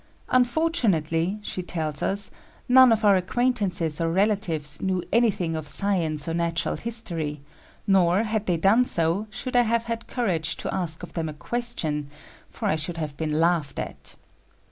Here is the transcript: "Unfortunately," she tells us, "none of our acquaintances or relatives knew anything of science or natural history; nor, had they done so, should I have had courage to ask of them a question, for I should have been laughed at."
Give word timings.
"Unfortunately," 0.29 1.37
she 1.43 1.61
tells 1.61 2.01
us, 2.01 2.31
"none 2.67 2.91
of 2.91 3.05
our 3.05 3.15
acquaintances 3.15 4.01
or 4.01 4.11
relatives 4.11 4.81
knew 4.81 5.03
anything 5.13 5.55
of 5.55 5.67
science 5.67 6.27
or 6.27 6.33
natural 6.33 6.75
history; 6.75 7.39
nor, 7.85 8.23
had 8.23 8.47
they 8.47 8.57
done 8.57 8.83
so, 8.83 9.27
should 9.29 9.55
I 9.55 9.61
have 9.61 9.83
had 9.83 10.07
courage 10.07 10.55
to 10.57 10.73
ask 10.73 11.03
of 11.03 11.13
them 11.13 11.29
a 11.29 11.33
question, 11.33 12.09
for 12.49 12.67
I 12.67 12.77
should 12.77 12.97
have 12.97 13.15
been 13.15 13.39
laughed 13.39 13.77
at." 13.77 14.15